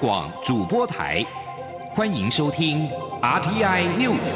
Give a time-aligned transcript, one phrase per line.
[0.00, 1.22] 广主播台，
[1.90, 2.88] 欢迎收听
[3.20, 4.34] RTI News。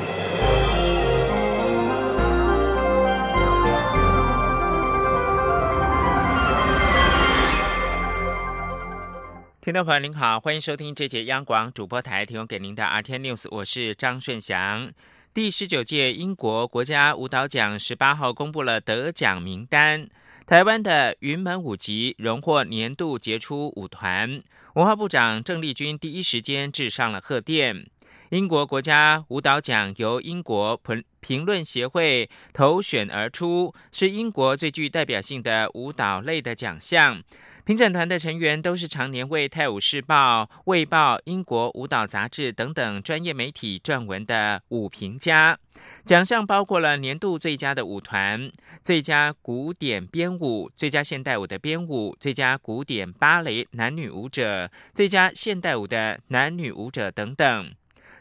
[9.62, 14.92] 听众朋友您好，欢迎收听这节央广主播台提供给您的 RTI News，我是张顺祥。
[15.32, 20.06] 第十九届英国国家舞蹈奖十八号公布了得奖名单。
[20.46, 24.42] 台湾的云门舞集荣获年度杰出舞团，
[24.74, 27.86] 文化部长郑丽君第一时间致上了贺电。
[28.28, 37.22] 英国国家舞蹈奖由英国评评论协会投选而出，是英国最具代表性的舞蹈类的奖项。
[37.64, 45.58] 评审团的成员都是常年为《泰晤士报》《卫报》《英国舞蹈杂志》等等专业媒体撰文的舞评家。
[46.04, 57.74] 奖项包括了年度最佳的舞团、最佳古典编舞、最佳现代舞的编舞、最佳古典芭蕾男女舞者、最佳现代舞的男女舞者等等。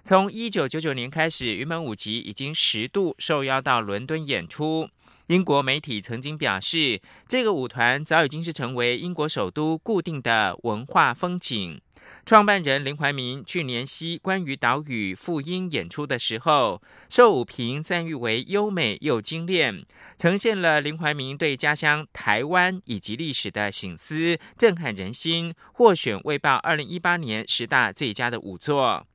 [0.06, 4.90] 从一九九九年开始，云门舞集已经十度受邀到伦敦演出。
[5.28, 11.80] 英国媒体曾经表示，这个舞团早已经是成为英国首都固定的文化风景。
[12.26, 19.86] 创办人林怀民去年夕关于岛屿复英演出的时候，受舞评赞誉为优美又精炼，
[20.18, 25.56] 呈现了林怀民对家乡台湾以及历史的醒思，震撼人心。
[25.72, 29.08] 获选《卫报》二零一八年十大最佳的舞作。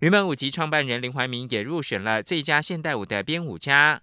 [0.00, 4.02] 云门舞集创办人林怀民也入选了最佳现代舞的编舞家。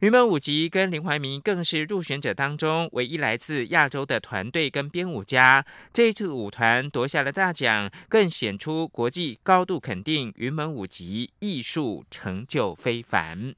[0.00, 5.66] 云门舞集跟林怀民更是入选者当中唯一来自亚洲的团队跟编舞家。
[5.92, 13.54] 这一次舞团夺下了大奖，更显出国际高度肯定云门舞集艺术成就非凡。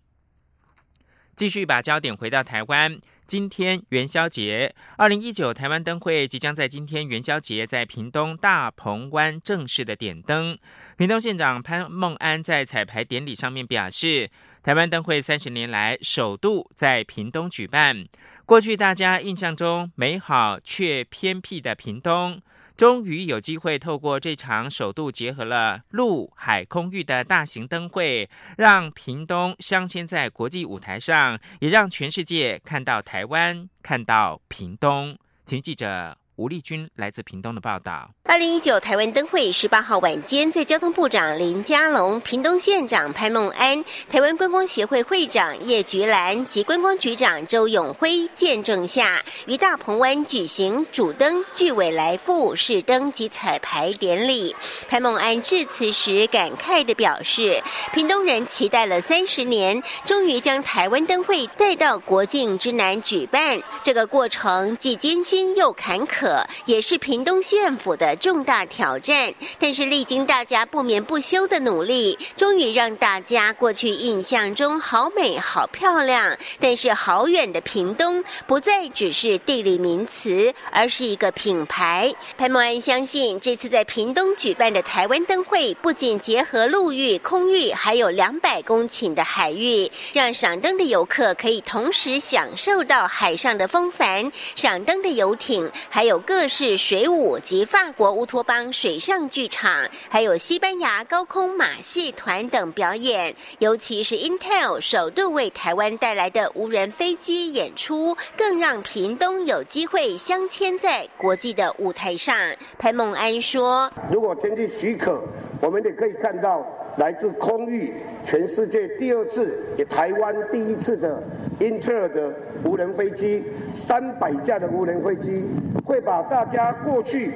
[1.36, 2.98] 继续把焦点回到台湾。
[3.32, 10.58] 今天元宵节，二零一九台湾灯会即将在今天元宵节在屏东大鹏湾正式的点灯。
[10.98, 14.30] 屏东县长潘孟安在彩排典礼上面表示，
[14.62, 18.04] 台湾灯会三十年来首度在屏东举办。
[18.44, 22.38] 过去大家印象中美好却偏僻的屏东。
[22.82, 28.28] 终于有机会透过这场首度结合了陆海空域的大型灯会，
[28.58, 35.16] 让屏东镶嵌在国际舞台上，也让全世界看到台湾，看到屏东。
[35.44, 36.21] 请记者。
[36.42, 54.56] 吴丽君来自屏东的报道：二零一九台湾灯会十八号晚间，在交通部长林佳龙、屏东县长潘孟安、台湾观光协会会长叶菊兰及观光局长周永辉见证下，于大鹏湾举行主灯巨尾来复试灯及彩排典礼。
[54.88, 57.62] 潘孟安致辞时感慨地表示
[57.94, 63.62] ：“屏东人期待了三十年，终于将台湾灯会带到国境之南举办。
[63.84, 66.30] 这个过程既艰辛又坎坷。”
[66.64, 82.14] 也是屏东县府的重大挑战，但是历经大家不眠不休的努力，终于让大家过去印象中好美好漂亮，但是好远的屏东不再只是地理名词，而是一个品牌。
[82.38, 96.11] 潘莫安相信，这次在屏东举办的台湾灯会，不仅结合陆域、空域，还有两百公顷的海域，让赏灯的游客可以同时享受到海上的风帆、赏灯的游艇，还有。
[96.12, 112.36] 有各式水舞及法国乌托邦水上剧场，还有西班牙高空马戏团等表演，尤其是 Intel 首度为台湾带来的无人飞机演出，更让屏东有机会镶嵌在国际的舞台上。
[112.78, 115.18] 潘孟安说：“如果天气许可，
[115.62, 116.62] 我们也可以看到。”
[116.96, 121.22] 来自空域，全世界第二次，也台湾第一次的
[121.58, 122.32] 英特尔的
[122.64, 125.44] 无人飞机，三百架的无人飞机，
[125.86, 127.30] 会把大家过去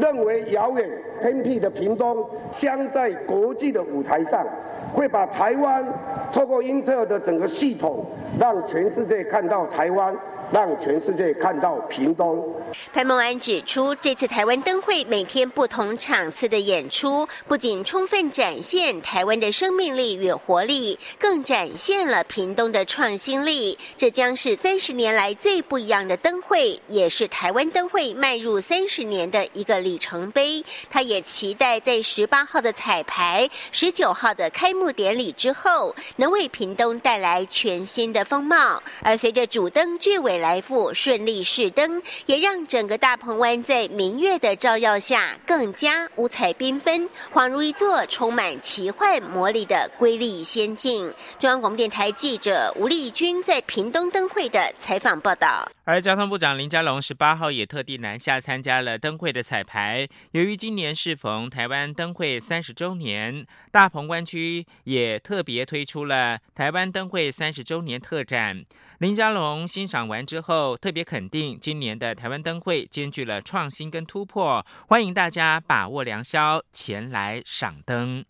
[0.00, 0.88] 认为遥远
[1.20, 4.46] 偏僻的屏东，镶在国际的舞台上，
[4.92, 5.84] 会把台湾
[6.32, 8.06] 透过英特尔的整个系统，
[8.38, 10.14] 让全世界看到台湾。
[10.52, 12.54] 让全世界看到屏东。
[12.92, 23.78] 潘孟安指出，这次台湾灯会每天不同场次的演出，不仅充分展现台湾的生命力与活力，更展现了屏东的创新力。
[23.96, 30.62] 这将是三十年来最不一样的灯会，也是台湾灯会迈入三十年的一个里程碑。
[30.90, 38.82] 他也期待在十八号的彩排、十九号的开幕典礼之后，能为屏东带来全新的风貌。
[39.02, 40.32] 而随着主灯巨尾。
[40.32, 51.12] 来复顺利试灯，也让整个大鹏湾在明月的照耀下更加五彩缤纷，恍如一座充满奇幻魔力的瑰丽仙境。
[51.38, 55.68] 中央广播电台记者吴丽君在屏东灯会的采访报道。
[55.92, 60.08] 而交通部长林佳龙十八号也特地南下参加了灯会的彩排。
[60.30, 68.64] 由于今年适逢台湾灯会三十周年，大鹏湾区也特别推出了台湾灯会三十周年特展。
[69.00, 78.24] 林佳龙欣赏完之后，特别肯定今年的台湾灯会兼具了创新跟突破，欢迎大家把握良宵前来赏灯。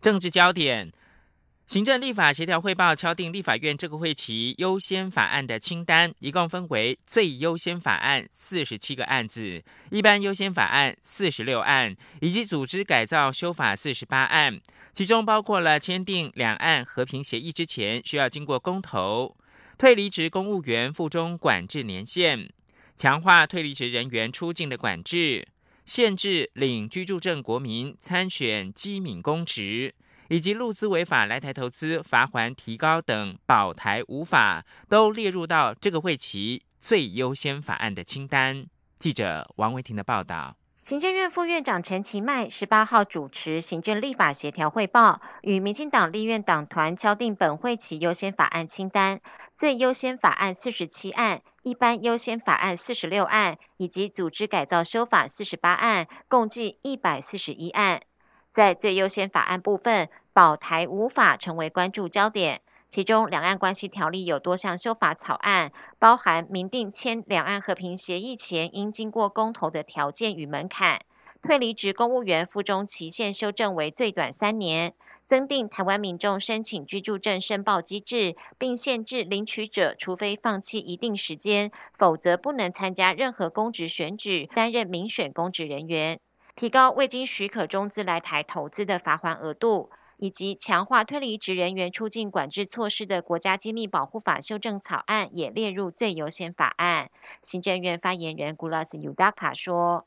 [0.00, 0.90] 政治焦点。
[1.68, 14.58] 行政立法协调汇报敲定立法院这个会期优先法案的清单，一共分为最优先法案四十七个案子，一般优先法案四十六案，以及组织改造修法四十八案。
[14.94, 19.36] 其中包括了签订两岸和平协议之前需要经过公投、
[19.76, 22.48] 退离职公务员附中管制年限、
[22.96, 25.46] 强化退离职人员出境的管制、
[25.84, 29.94] 限制领居住证国民参选机敏公职。
[30.28, 38.66] 以及入资违法来台投资罚还提高等保台无法都列入到这个会期最优先法案的清单。
[38.96, 40.56] 记者王维婷的报道。
[40.80, 49.20] 行政院副院长陈其迈十八号主持行政立法协调汇报，与民进党立院党团敲定本会期优先法案清单，
[49.52, 58.00] 最优先法案四十七案，一般优先法案四十六案，以及组织改造修法四十八案，共计一百四十一案。
[58.58, 62.60] 在最优先法案部分，保台无法成为关注焦点。
[62.88, 65.70] 其中，两岸关系条例有多项修法草案，
[66.00, 71.02] 包含明定签两岸和平协议前应经过公投的条件与门槛，
[71.40, 74.92] 退离职公务员附中期限修正为最短三年，
[75.24, 86.18] 增订台湾民众申请居住证申报机制，并限制领取者除非放弃一定时间，否则不能参加任何公职选举，担任民选公职人员。
[86.58, 97.10] 提高未经许可中资来台投资的罚款额度，以及强化推离职人员出境管制措施的国家机密保护法修正草案也列入最优先法案。
[97.42, 100.04] 行政院发言人古拉斯尤达卡说：“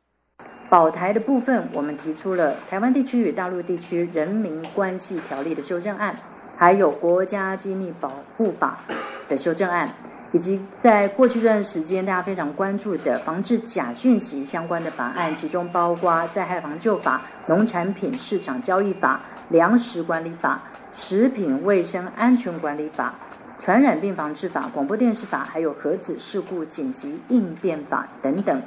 [0.69, 6.19] 保台的部分，我们提出了台湾地区与大陆地区人民关系条例的修正案，
[6.57, 8.81] 还有国家机密保护法
[9.30, 9.89] 的修正案。”
[10.33, 19.19] 以及在过去这段时间，大家非常关注的防治假讯息相关的法案，其中包括灾害防救法、农产品市场交易法、
[19.50, 20.62] 粮食管理法、
[20.94, 23.13] 食品卫生安全管理法、
[23.60, 28.62] 传染病防治法、广播电视法，还有核子事故紧急应变法等等。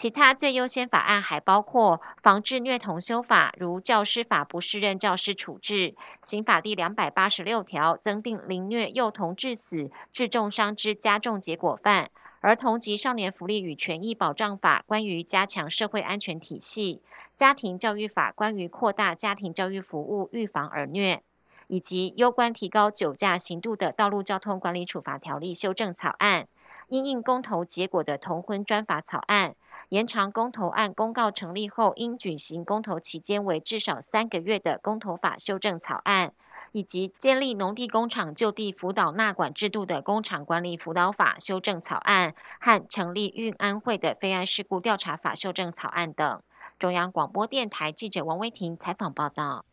[0.00, 12.06] 其他最优先法案还包括防治虐童修法，如教师法不适任教师处置；刑法第两百八十六条增订凌虐幼童致死、致重伤之加重结果犯；
[12.40, 17.02] 儿童及少年福利与权益保障法关于加强社会安全体系；
[17.36, 21.20] 家庭教育法关于扩大家庭教育服务、预防儿虐，
[21.66, 26.44] 以及攸关提高酒驾刑度的道路交通管理处罚条例修正草案；
[26.88, 29.54] 因应公投结果的同婚专法草案。
[29.90, 36.32] 延长公投案公告成立后应举行公投期间为至少三个月的公投法修正草案，
[36.70, 46.40] 以及建立农地工厂就地辅导纳管制度的工厂管理辅导法修正草案和成立运安会的非安事故调查法修正草案等。
[46.78, 49.64] 中央广播电台记者王威婷采访报道。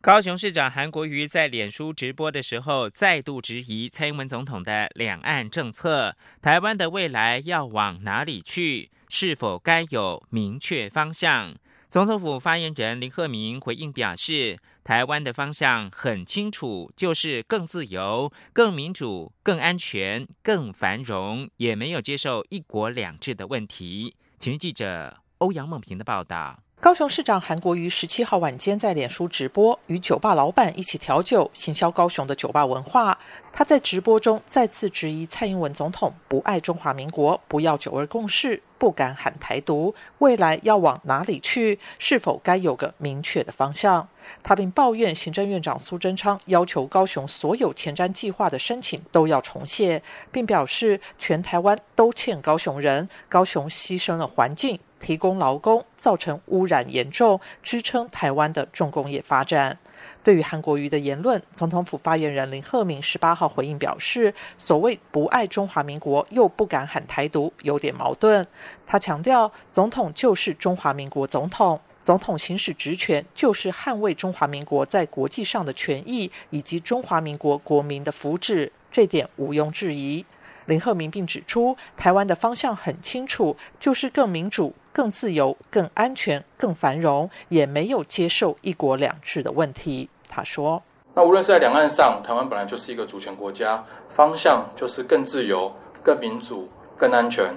[0.00, 8.92] 高雄市长韩国瑜在脸书直播的时候，再度质疑蔡英文总统的两岸政策，台湾的未来要往哪里去？
[9.08, 11.56] 是否该有明确方向？
[11.88, 24.14] 总统府发言人林鹤明回应表示，台湾的方向很清楚，就是更自由、更民主、更安全、更繁荣，也没有接受一国两制的问题。
[24.38, 26.62] 请记者欧阳梦平的报道。
[26.80, 33.18] 高雄市长韩国瑜十七号晚间在脸书直播，与酒吧老板一起调酒，行销高雄的酒吧文化。
[33.52, 41.80] 他在直播中再次质疑蔡英文总统不爱中华民国，不要九二共识，不敢喊台独，未来要往哪里去？
[41.98, 44.08] 是否该有个明确的方向？
[44.44, 54.78] 他并抱怨行政院长苏贞昌要求高雄所有前瞻计划的申请都要重写，并表示全台湾都欠高雄人，高雄牺牲了环境。
[54.98, 59.78] 提供劳工，造成污染严重，支撑台湾的重工业发展。
[60.22, 68.46] 对于韩国瑜的言论，总统府发言人林鹤明十八号回应表示：“所谓不爱中华民国，又不敢喊台独，有点矛盾。”
[68.86, 80.24] 他强调，总统就是中华民国总统，总统行使职权就是捍卫中华民国在国际上的权益以及中华民国国民的福祉，这点毋庸置疑。
[80.66, 84.74] 林鹤明并指出，台湾的方向很清楚，就是更民主。
[84.98, 90.08] 更自由、更安全、更繁荣，也没有接受一国两制的问题。
[90.28, 90.82] 他说
[91.14, 97.54] ：“那无论是在两岸上，台湾本来就是一个主权国家，方向就是更自由。”更民主、更安全、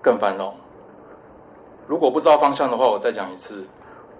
[0.00, 0.54] 更繁荣。
[1.86, 3.66] 如果不知道方向的话，我再讲一次，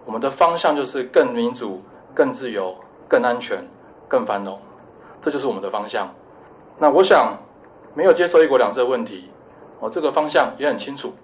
[0.05, 1.81] 我们的方向就是更民主、
[2.15, 2.77] 更自由、
[3.09, 3.59] 更安全、
[4.07, 4.61] 更繁荣，
[5.21, 6.13] 这就是我们的方向。
[6.79, 7.39] 那我想，
[7.95, 9.31] 没有接受一国两制的问题，
[9.81, 11.15] 哦，这个方向也很清楚。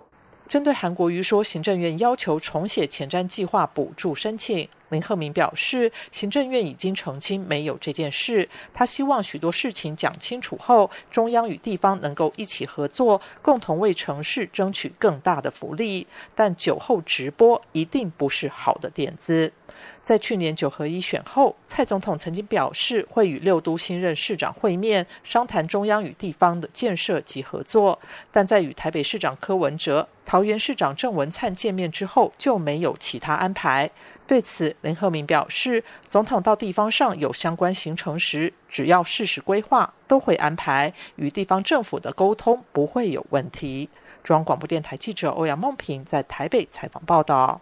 [0.48, 8.48] 针对韩国瑜说，行政院要求重写前瞻计划补助申请，林鹤明表示，行政院已经澄清没有这件事。
[8.72, 16.06] 他希望许多事情讲清楚后，中央与地方能够一起合作，共同为城市争取更大的福利。
[16.34, 19.52] 但酒后直播一定不是好的点子。
[20.08, 27.98] 在去年九合一选后，蔡总统曾经表示会与六都新任市长会面，商谈中央与地方的建设及合作。
[28.32, 33.90] 但在与台北市长柯文哲、桃园市长郑文灿见面之后，就没有其他安排。
[34.26, 43.90] 对此，林鹤明表示，总统到地方上有相关行程时，只要事实规划，都会安排，与地方政府的沟通不会有问题。
[44.24, 47.60] 中央广播电台记者欧阳梦平在台北采访报道。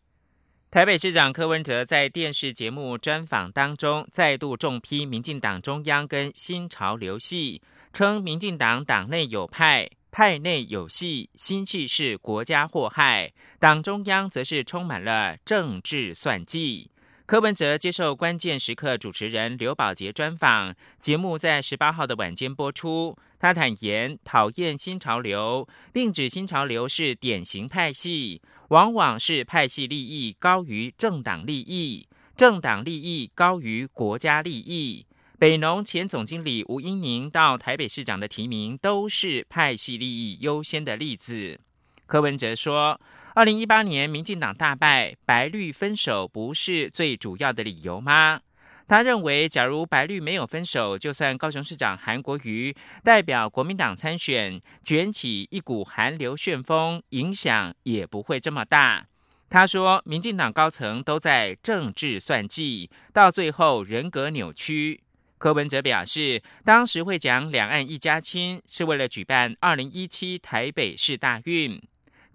[0.76, 7.62] 台北市长柯文哲在电视节目专访当中，再度重批民进党中央跟新潮流系，
[7.94, 16.90] 称民进党党内有派，派内有系，新气是国家祸害，党中央则是充满了政治算计。
[17.26, 23.18] 柯文哲接受关键时刻主持人刘宝杰专访，节目在十八号的晚间播出。
[23.40, 32.06] 他坦言讨厌新潮流，并指新潮流是典型派系，往往是派系利益高于政党利益，
[32.36, 35.04] 政党利益高于国家利益。
[35.36, 41.58] 北农前总经理吴英宁到台北市长的提名，都是派系利益优先的例子。
[42.06, 43.00] 柯文哲说。
[43.34, 48.40] 二零一八年，民进党大败，白绿分手不是最主要的理由吗？
[48.88, 59.06] 他认为，假如白绿没有分手，就算高雄市长韩国瑜代表国民党参选，卷起一股韩流旋风，影响也不会这么大。
[59.50, 65.02] 他说，民进党高层都在政治算计，到最后人格扭曲。
[65.36, 71.78] 柯文哲表示，当时会讲两岸一家亲，是为了举办二零一七台北市大运。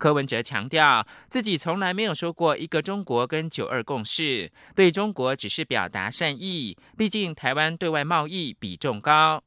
[0.02, 6.76] 柯文哲强调，自己从来没有说过一个中国跟九二共识，对中国只是表达善意。
[6.98, 9.44] 毕竟台湾对外贸易比重高。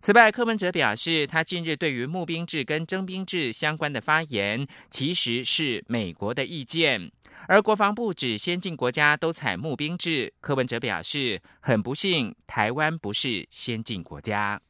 [0.00, 7.12] 此外，柯文哲表示，他近日对于募兵制跟征兵制相关的发言，其实是美国的意见。
[7.46, 14.60] 而国防部指先进国家都采募兵制，柯文哲表示，很不幸，台湾不是先进国家。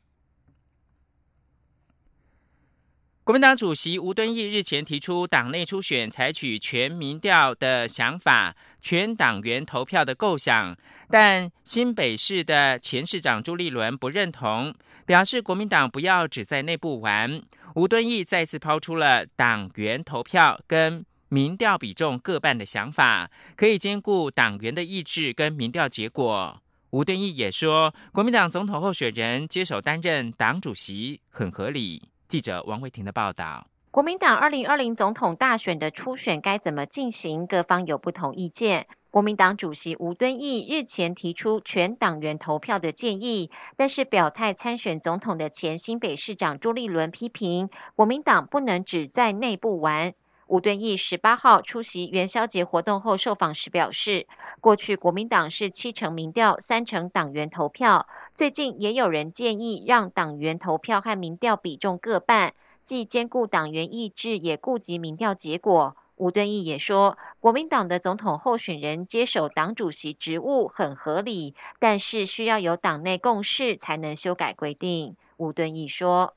[3.25, 10.77] 国民党主席吴敦义日前提出党内初选采取全民调的想法，全党员投票的构想，
[11.09, 14.75] 但新北市的前市长朱立伦不认同，
[15.07, 17.41] 表示国民党不要只在内部玩。
[17.77, 26.61] 吴敦义再次抛出了党员投票跟民调比重各半的想法，可以兼顾党员的意志跟民调结果。
[26.91, 32.03] 吴敦义也说，国民党总统候选人接手担任党主席很合理。
[32.35, 37.47] 记者王慧婷的报道：国民党二零二零总统大选的初选该怎么进行？
[37.47, 38.89] 各方有不同意见。
[39.09, 50.13] 国民党主席吴敦义日前提出全党员投票的建议，但是表态参选总统的前新北市长朱立伦批评国民党不能只在内部玩。
[50.47, 54.27] 吴敦义十八号出席元宵节活动后受访时表示，
[54.61, 65.97] 过去国民党是七成民调、三成党员投票，最近也有人建议让党员投票和民调比重各半，既兼顾党员意志，也顾及民调结果。
[66.17, 75.17] 吴敦义也说，国民党的总统候选人接手党主席职务很合理，但是需要有党内共识才能修改规定。
[75.39, 76.35] 吴敦义说，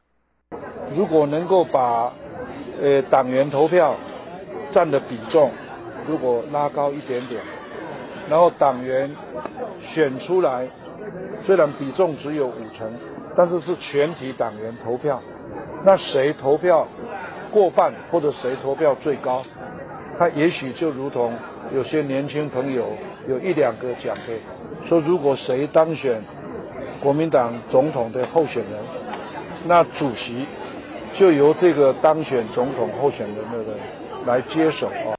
[0.95, 2.11] 如果能够把
[2.79, 3.95] 呃，党员投票
[4.71, 5.51] 占的比重
[6.07, 7.41] 如果拉高一点点，
[8.29, 9.09] 然后党员
[9.79, 10.67] 选出来，
[11.43, 12.87] 虽然比重只有五成，
[13.35, 15.19] 但是是全体党员投票，
[15.83, 16.87] 那谁投票
[17.51, 19.43] 过半或者谁投票最高，
[20.19, 21.33] 他也许就如同
[21.73, 22.89] 有些年轻朋友
[23.27, 24.39] 有一两个讲的，
[24.87, 26.21] 说如果谁当选
[27.01, 28.79] 国民党总统的候选人，
[29.65, 30.45] 那主席。
[31.19, 33.79] 就由这个当选总统候选人的人
[34.25, 35.15] 来接手啊。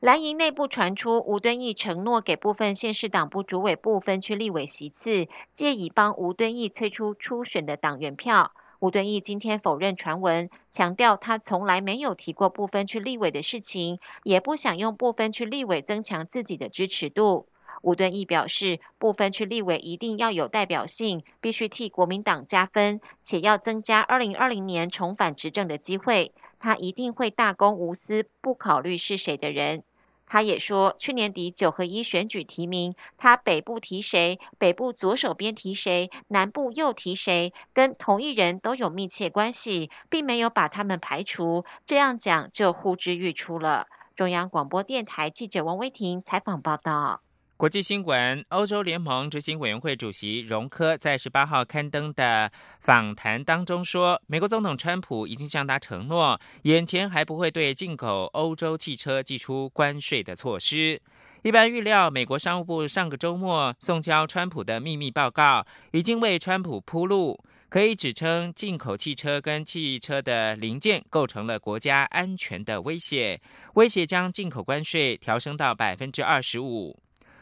[0.00, 8.52] 蓝营内部传出，吴敦义承诺给部分县市党部主委部分区立委席次，借以帮吴敦义催出初选的党员票。
[8.78, 17.49] 吴敦义今天否认传闻，强调他从来没有提过部分区立委的事情，也不想用部分区立委增强自己的支持度。
[17.82, 26.32] 吴敦义表示，部分区立委一定要有代表性，必须替国民党加分，且要增加二零二零年重返执政的机会。
[26.58, 29.82] 他一定会大公无私，不考虑是谁的人。
[30.26, 41.64] 他也说，去年底九合一选举提名，他北部提谁，北部左手边提谁，南部又提谁，跟同一人都有密切关系，并没有把他们排除。
[41.84, 43.88] 这样讲就呼之欲出了。
[44.14, 47.22] 中央广播电台记者王威婷采访报道。
[47.60, 52.50] 国际新闻：欧洲联盟执行委员会主席容科在十八号刊登的
[52.80, 61.02] 访谈当中说，美国总统川普已经向他承诺，眼前还不会对进口欧洲汽车寄出关税的措施。
[61.42, 73.38] 一般预料，美国商务部上个周末送交川普的秘密报告，已经为川普铺路，可以指称进口汽车跟汽车的零件构成了国家安全的威胁，
[73.74, 76.98] 威胁将进口关税调升到百分之二十五。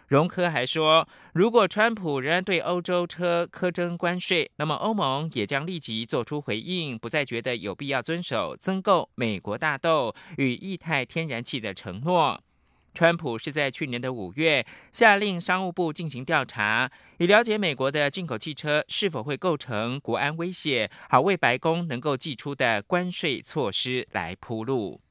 [0.09, 12.41] 荣科还说，如果川普仍然对欧洲车苛征关税，那么欧盟也将立即做出回应，不再觉得有必要遵守增购美国大豆与液态天然气的承诺。
[12.95, 25.03] 川普是在去年的五月下令商务部进行调查，以了解美国的进口汽车是否会构成国安威胁，好为白宫能够寄出的关税措施来铺路。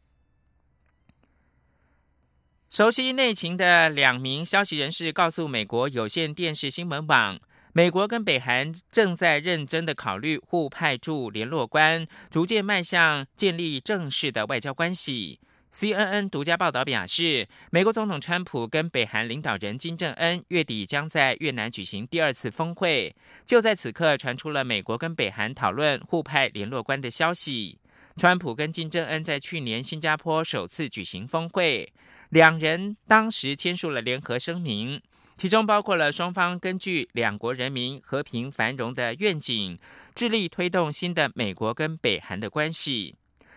[2.78, 7.40] 熟悉内情的两名消息人士告诉美国有线电视新闻网，
[7.74, 15.40] 美国跟北韩正在认真的考虑互派驻联络官，逐渐迈向建立正式的外交关系。
[15.72, 23.16] CNN 独家报道表示，美国总统川普跟北韩领导人金正恩月底将在越南举行第二次峰会。
[23.44, 27.80] 就在此刻，传出了美国跟北韩讨论互派联络官的消息。
[28.18, 31.92] 川普跟金正恩在去年新加坡首次举行峰会。
[32.30, 35.02] 两人当时签署了联合声明，
[35.36, 39.80] 其中包括了双方根据两国人民和平繁荣的愿景，
[40.14, 43.16] 致力推动新的美国跟北韩的关系。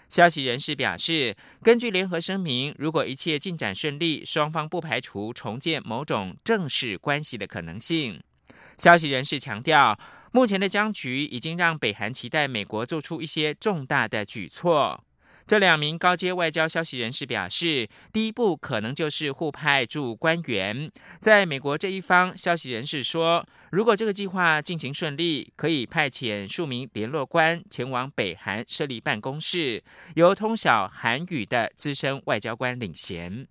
[0.09, 8.23] 消息人士表示，根据联合声明，如果一切进展顺利，双方不排除重建某种正式关系的可能性。
[8.77, 9.99] 消息人士强调，
[10.33, 15.05] 目前的僵局已经让北韩期待美国做出一些重大的举措。
[15.51, 20.89] 这两名高阶外交消息人士表示，第一步可能就是互派驻官员。
[21.19, 29.83] 在美国这一方，消息人士说，如果这个计划进行顺利，可以派遣数名联络官前往北韩设立办公室，
[30.15, 33.49] 由通晓韩语的资深外交官领衔。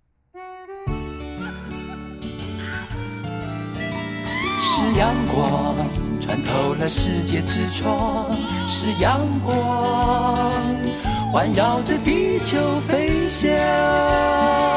[4.58, 5.76] 是阳光
[6.18, 8.32] 穿透了世界之窗，
[8.66, 10.50] 是阳光。
[11.32, 14.69] 环绕着地球飞翔。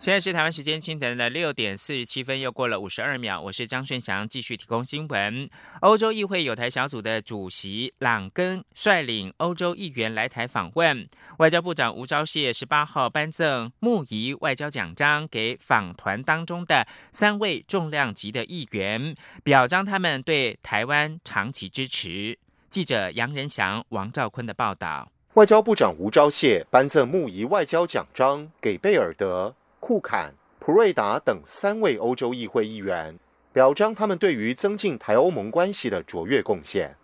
[0.00, 3.38] 现在是台湾时间清晨的六点四十七分，又过了五十二秒。
[3.38, 5.46] 我是张顺祥，继续提供新闻。
[5.82, 22.38] 欧洲议会有台小组的主席朗根率领欧洲议员来台访问，外交部长吴钊燮十八号颁赠木仪外交奖章给访团当中的三位重量级的议员，表彰他们对台湾长期支持。
[22.70, 25.12] 记者杨仁祥、王兆坤的报道。
[25.34, 29.54] 外交部长吴钊燮颁赠木仪外交奖章给贝尔德。
[29.80, 33.18] 库坎、普瑞达等三位欧洲议会议员，
[33.50, 36.94] 表彰他们对于增进台欧盟关系的卓越贡献。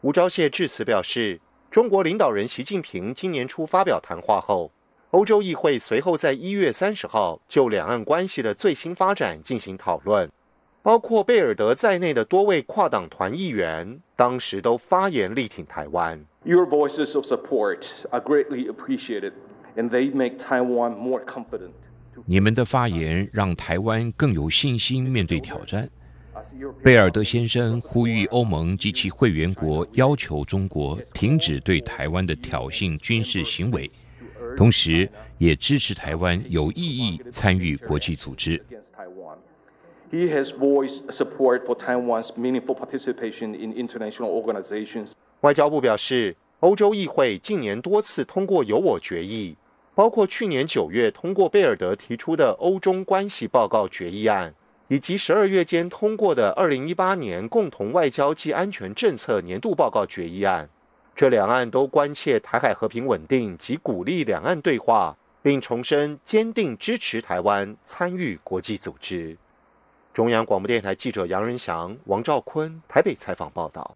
[0.00, 4.72] 吴钊燮致辞表示，中国领导人习近平今年初发表谈话后，
[5.12, 10.28] 欧洲议会随后在一月三十号就两岸关系的最新发展进行讨论，
[10.82, 16.26] 包括贝尔德在内的多位跨党团议员当时都发言力挺台湾。
[16.42, 19.34] Your voices of support are greatly appreciated,
[19.76, 21.70] and they make Taiwan more confident.
[22.24, 25.88] 你们的发言让台湾更有信心面对挑战。
[26.82, 33.90] 贝尔德先生呼吁欧盟及其会员国要求中国停止对台湾的挑衅军事行为，
[34.56, 38.60] 同时也支持台湾有意义参与国际组织。
[40.10, 45.12] He has voiced support for Taiwan's meaningful participation in international organizations.
[45.40, 49.56] 外交部表示，欧洲议会近年多次通过由我决议。
[49.94, 54.54] 包括去年九月通过贝尔德提出的欧中关系报告决议案，
[54.88, 60.68] 以及十二月间通过的二零一八年共同外交及安全政策年度报告决议案，
[61.14, 69.36] 这两岸都关切台海和平稳定及鼓励两岸对话，并重申坚定支持台湾参与国际组织。
[70.14, 73.94] 中央广播电台记者杨仁祥、王兆坤台北采访报道。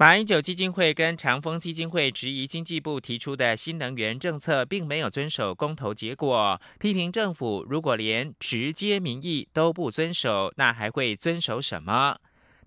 [0.00, 12.16] 马英九基金会跟长风基金会质疑经济部提出的新能源政策并没有遵守公投结果，批评政府如果连直接民意都不遵守，那还会遵守什么？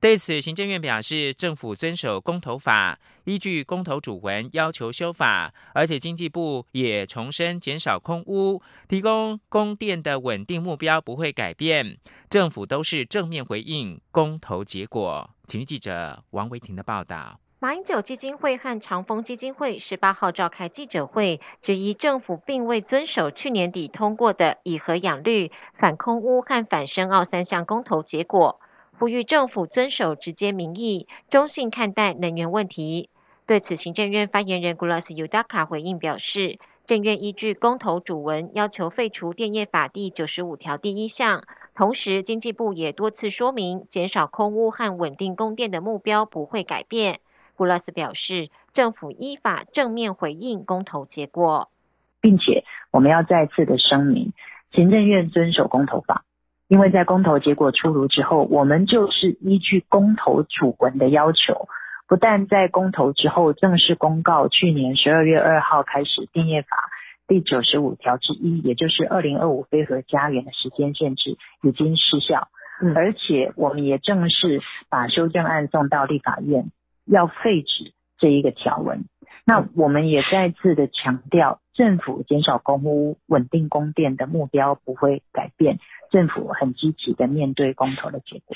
[0.01, 15.29] 对此，行政院表示，政府遵守公投法，依据公投主文要求修法，而且经济部也重申减少空屋、提供供电的稳定目标不会改变，政府都是正面回应公投结果。
[15.45, 17.39] 请记者王维婷的报道。
[17.59, 28.59] 马英九基金会和长丰基金会十八号召开记者会，质疑政府并未遵守去年底通过的以核养绿、反空屋和反深澳三项公投结果。
[29.01, 33.09] 呼吁政府遵守直接民意，中性看待能源问题。
[33.47, 41.41] 对此，行政院发言人 Gulas Udaka 回应表示，政院依据公投主文要求废除电业法第九十五条第一项，
[41.73, 47.21] 同时经济部也多次说明，减少空屋和稳定供电的目标不会改变。
[47.57, 51.71] Gulas 表示，政府依法正面回应公投结果，
[52.19, 54.31] 并且我们要再次的声明，
[54.71, 56.23] 行政院遵守公投法。
[56.71, 61.67] 因为在公投结果出炉之后，我们就是依据公投主文的要求，
[62.07, 66.89] 不但在公投之后正式公告，去年十二月二号开始定业法
[67.27, 72.47] 第九十五条之一，也就是二零二五非核家园的时间限制已经失效，
[72.95, 76.71] 而且我们也正式把修正案送到立法院，
[77.05, 79.03] 要废止这一个条文。
[79.45, 85.79] 那我们也再次的强调，政府减少公屋、稳定供电的目标不会改变。
[86.09, 88.55] 政府很积极的面对公投的结果。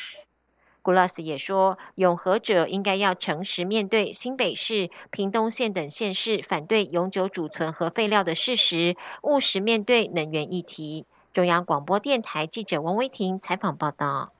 [0.82, 11.08] 古拉斯也说，永和者应该要诚实面对新北市、屏东县等县市反对永久储存核废料的事实，务实面对能源议题。
[11.34, 14.35] 中央广播电台记者王威婷采访报道。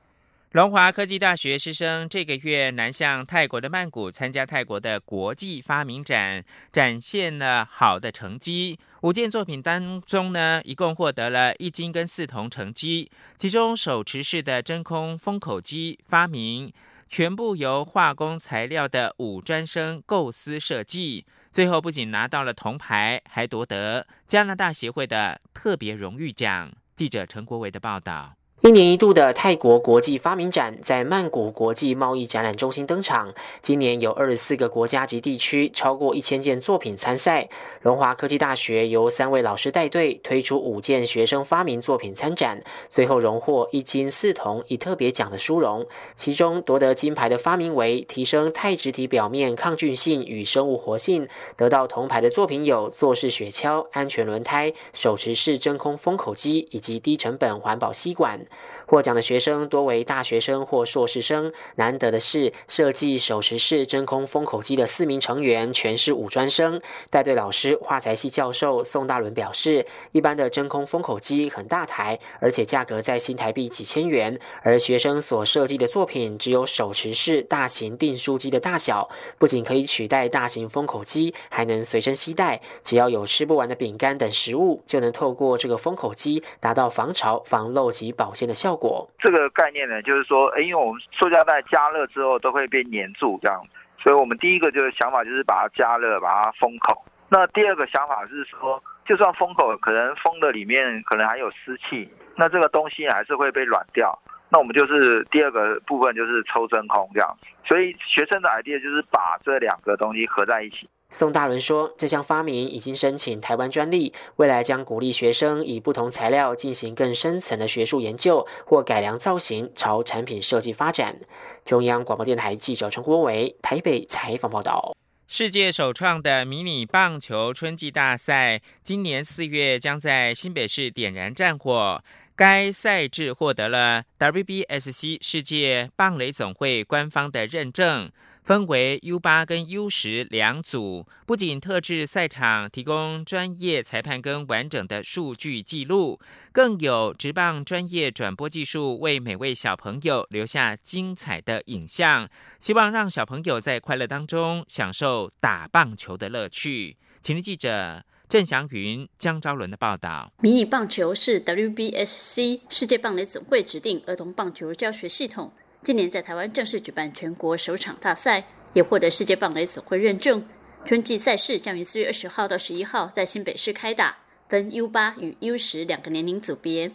[0.52, 8.78] 龙华科技大学师生这个月南向泰国的曼谷参加泰国的国际发明展，展现了好的成绩。
[9.02, 13.10] 五件作品当中呢，一共获得了一金跟四铜成绩。
[13.36, 16.72] 其中手持式的真空封口机发明，
[17.06, 21.26] 全部由化工材料的五专生构思设计。
[21.52, 26.72] 最后不仅拿到了铜牌，还夺得加拿大协会的特别荣誉奖。
[26.94, 28.35] 记者陈国维的报道。
[28.62, 33.32] 一年一度的泰国国际发明展在曼谷国际贸易展览中心登场。
[33.60, 37.48] 今年有二十四个国家及地区，超过一千件作品参赛。
[37.82, 45.86] 龙华科技大学由三位老师带队，推出五件学生发明作品参展，最后荣获一金四铜一特别奖的殊荣。
[46.14, 58.45] 其中夺得金牌的发明为提升钛质体表面抗菌性与生物活性；得到铜牌的作品有坐式雪橇、安全轮胎、手持式真空封口机以及低成本环保吸管。
[58.86, 61.52] 获奖的学生多为大学生或硕士生。
[61.76, 66.80] 难得的是，设计手持式真空封口机的四名成员全是五专生。
[67.10, 82.60] 带队老师化材系教授宋大伦表示，一般的真空封口机很大台，而且价格在新台币几千元，而学生所设计的作品只有手持式大型订书机的大小，不仅可以取代大型封口机，还能随身携带。
[82.82, 88.46] 只要有吃不完的饼干等食物，就能透过这个封口机达到防潮、防漏及保鲜。
[88.46, 93.60] 的效果，这个概念呢，就是说，哎，因为我们塑胶袋加热之后都会被粘住，这样，
[94.00, 97.04] 所以我们第一个就是想法就是把它加热，把它封口。
[97.28, 104.16] 那第二个想法是说，就算封口，可能封的里面可能还有湿气，那这个东西还是会被软掉。
[104.48, 110.88] 那我们就是第二个部分就是抽真空这样，所以学生的 idea 就是把这两个东西合在一起。
[111.08, 121.18] 宋大伦说：“这项发明已经申请台湾专利，未来将鼓励学生以不同材料进行更深层的学术研究，或改良造型，朝产品设计发展。”
[121.64, 124.96] 中央广播电台记者陈国伟台北采访报道。
[125.28, 132.02] 世界首创的迷你棒球春季大赛，今年四月将在新北市点燃战火。
[132.36, 138.10] 该赛制获得了 WBSC 世界棒垒总会官方的认证。
[138.46, 146.20] 分为 U 八跟 U 十两组，不仅特制赛场提供专业裁判跟完整的数据记录，
[146.52, 152.28] 更有直棒专业转播技术为每位小朋友留下精彩的影像，
[152.60, 156.96] 希望让小朋友在快乐当中享受打棒球的乐趣。
[157.20, 160.30] 请听记者郑祥云、江昭伦的报道。
[160.40, 165.50] 迷你棒球是 WBSC 世界棒垒总会指定儿童棒球教学系统。
[165.86, 170.44] 今年在台湾正式举办全国首场大赛，也获得世界棒垒总会认证。
[170.84, 174.16] 春季赛事将于四月二十号到十一号在新北市开打，
[174.48, 176.90] 分 U 八与 U 十两个年龄组别，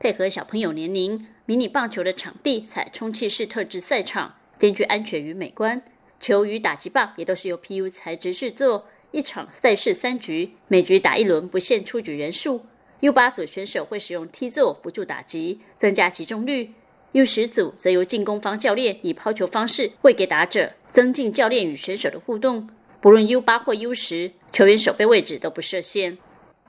[0.00, 1.28] 配合小朋友年龄。
[1.46, 5.80] 迷你棒球的场地采充气式特制赛场，兼具安全与美观。
[6.18, 8.88] 球与打击棒也都是由 PU 材质制作。
[9.12, 12.66] 一场赛事三局，每局打一轮，不限出局人数。
[12.98, 16.72] U 八组选手会使用 T 座辅助打击，增加集中率。
[17.14, 22.68] U 十组则由进攻方教练以抛球方式喂给打者，增进教练与选手的互动。
[23.00, 26.18] 不论 U 八或 U 十，球员守备位置都不设限。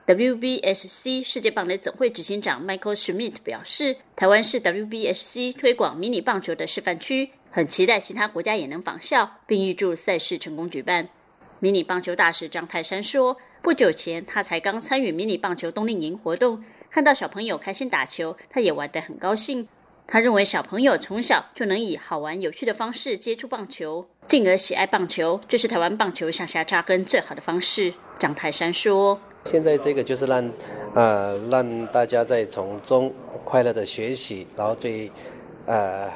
[0.05, 11.09] WBSC 世界棒垒总会执行长 Michael Schmidt 表示：“台湾是 WBSC 推广迷你棒球的示范区，很期待其他国家也能仿效，并预祝赛事成功举办。”
[11.57, 19.67] 迷你棒球大使张泰山说：“不久前他才刚参与迷你棒球冬令营活动，看到小朋友开心打球，他也玩得很高兴。
[20.07, 29.19] 他认为小朋友从小就能以好玩有趣的方式接触棒球，进而喜爱棒球，这是台湾棒球向下扎根最好的方式。”张泰山说。
[29.45, 30.51] 现在这个就是让，
[30.93, 33.13] 呃，让大家在从中
[33.43, 35.11] 快乐的学习，然后最，
[35.65, 36.09] 呃，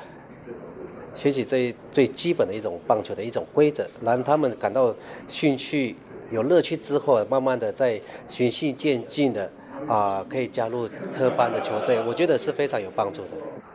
[1.13, 4.95] 学习最最基本的一种棒球的一种规则，让他们感到
[5.27, 5.95] 兴趣、
[6.31, 9.51] 有乐趣之后，慢慢的在循序渐进的
[9.87, 13.29] 啊，可以加入科班的球队，我觉得是非常有帮助的。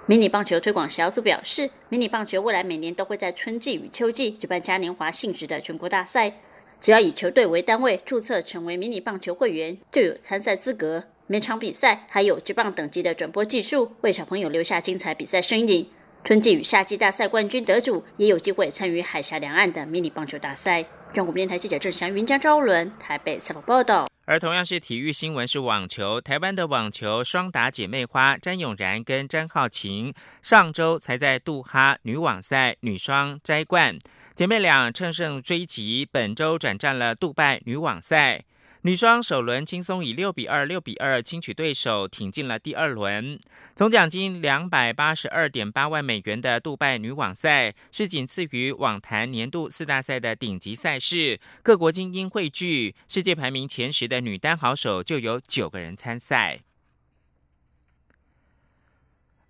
[0.06, 6.30] 迷你棒球推广小组表示，迷你棒球未来每年都会在春季与秋季举办嘉年华性质的全国大赛。
[6.78, 11.04] 只要以球队为单位注册成为迷你棒球会员，就有参赛资格。
[11.26, 15.88] 每场比赛还有职棒等级的转播技术，为小朋友留下精彩比赛身影。
[16.22, 20.84] 春季与夏季大赛冠军得主也有机会参与海峡两岸的迷你棒球大赛。
[21.14, 24.06] 中国电台记者郑祥云、江昭伦台北采访报道。
[24.26, 26.20] 而同样是体育新闻，是网球。
[26.20, 33.98] 台湾的网球双打姐妹花詹永然跟詹浩晴上周才在杜哈女网赛女双摘冠，
[34.34, 38.44] 姐妹俩乘胜追击，本周转战了杜拜女网赛。
[38.86, 43.40] 女双首轮轻松以六比二、六比二轻取对手，挺进了第二轮。
[43.74, 56.58] 总奖金两百八十二点八万美元的杜拜女网赛，是仅次于网坛年度四大赛的顶级赛事，各国精英汇聚，世界排名前十的女单好手就有九个人参赛。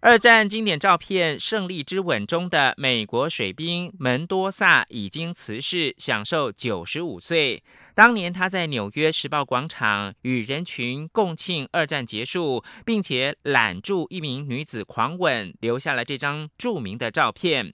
[0.04, 7.62] 二战经典照片《胜利之吻》中的美国水兵门多萨已经辞世，享受九十五岁。
[7.94, 17.72] 当年他在纽约时报广场与人群共庆二战结束，并且揽住一名女子狂吻，留下了这张著名的照片。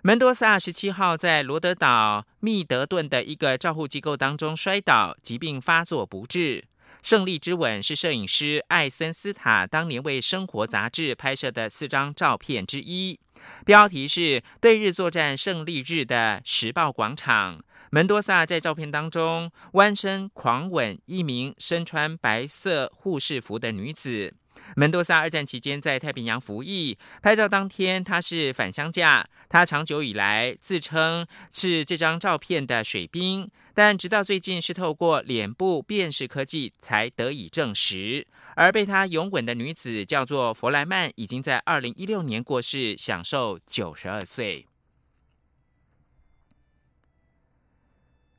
[0.00, 6.62] 门多萨十七号在罗德岛密德顿的一个照护机构当中摔倒，疾病发作不治。
[7.02, 13.18] 《胜利之吻》是摄影师艾森斯塔当年为《生活》杂志拍摄的四张照片之一，
[13.64, 17.62] 标题是“对日作战胜利日的时报广场”。
[17.90, 24.34] 门多萨在照片当中弯身狂吻一名身穿白色护士服的女子。
[24.76, 29.26] 门多萨二战期间在太平洋服役，拍照当天他是返乡假。
[29.48, 38.26] 他长久以来自称是这张照片的水兵，但直到最近是透过脸部辨识科技才得以证实。
[38.54, 44.67] 而被他拥吻的女子叫做弗莱曼，已经在二零一六年过世，享受九十二岁。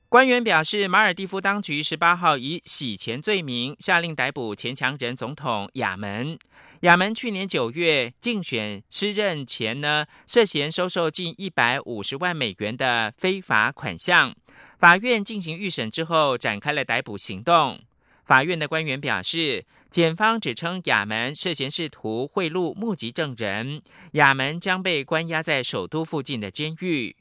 [0.09, 6.35] 官员表示，马尔蒂夫当局十八号以洗钱罪名下令逮捕前强人总统亚门。
[6.79, 14.33] 亚门去年九月竞选施任前呢，涉嫌收受近一百五十万美元的非法款项。
[14.79, 17.79] 法院进行预审之后，展开了逮捕行动。
[18.25, 27.15] 法院的官员表示，检方指称亚门涉嫌试图贿赂目击证人，亚门将被关押在首都附近的监狱。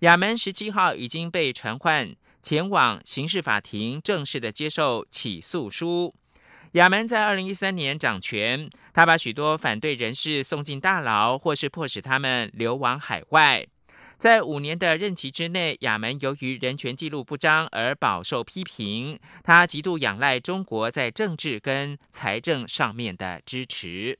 [0.00, 2.14] 亚门十七号已经被传唤。
[2.44, 6.14] 前往刑事法庭正式的接受起诉书。
[6.72, 13.66] 亚门在二零一三年掌权，他把许多反对人士送进大牢，或是迫使他们流亡海外。
[14.18, 19.18] 在五年的任期之内，亚门由于人权记录不彰而饱受批评。
[19.42, 24.18] 他极度仰赖中国在政治跟财政上面的支持。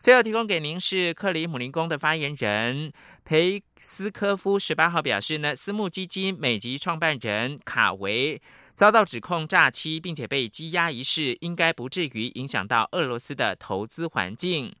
[0.00, 2.92] 最后提供给您是克里姆林宫的发言人
[3.24, 8.40] 裴斯科夫十八号表示呢，私募基金美籍创办人卡维
[8.74, 14.74] 遭到指控诈欺，并且被羁押一事，应该不至于影响到俄罗斯的投资环境。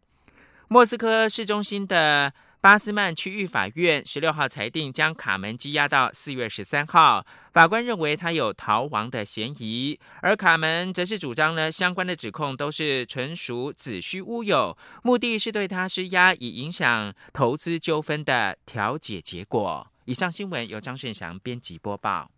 [0.68, 2.32] 莫斯科市中心的。
[2.60, 7.24] 巴斯曼区域法院十六号裁定，将卡门羁押到四月十三号。
[7.52, 19.86] 法官认为他有逃亡的嫌疑，而卡门则是主张呢，相关的指控都是纯属子虚乌有，目的是对他施压，以影响投资纠纷的调解结果。
[20.06, 22.28] 以上新闻由张顺祥编辑播报。